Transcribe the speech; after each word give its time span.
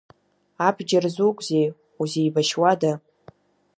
Абџьар 0.67 1.05
зукзеи, 1.15 1.67
узеибашьуада? 2.01 2.91